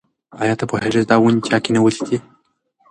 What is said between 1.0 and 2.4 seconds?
چې دا ونې چا کینولي دي؟